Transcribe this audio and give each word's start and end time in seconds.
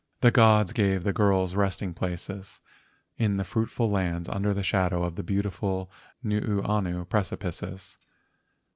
The 0.21 0.31
gods 0.31 0.73
gave 0.73 1.03
the 1.03 1.13
girls 1.13 1.53
resting 1.53 1.93
places 1.93 2.59
in 3.19 3.37
the 3.37 3.43
fruitful 3.43 3.87
lands 3.87 4.27
under 4.27 4.51
the 4.51 4.63
shadow 4.63 5.03
of 5.03 5.15
the 5.15 5.21
beautiful 5.21 5.91
Nuuanu 6.25 7.07
precipices. 7.07 7.99